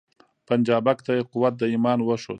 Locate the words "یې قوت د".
1.17-1.63